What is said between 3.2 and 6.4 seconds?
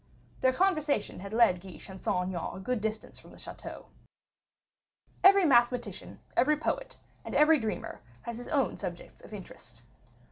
the chateau. Every mathematician,